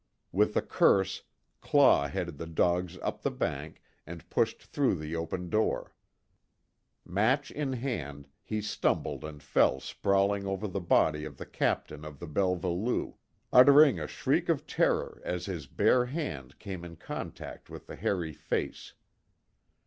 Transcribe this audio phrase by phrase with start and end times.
[0.31, 1.21] With a curse,
[1.61, 5.93] Claw headed the dogs up the bank, and pushed through the open door.
[7.05, 12.17] Match in hand, he stumbled and fell sprawling over the body of the Captain of
[12.17, 13.17] the Belva Lou,
[13.53, 18.33] uttering a shriek of terror as his bare hand came in contact with the hairy
[18.33, 18.95] face.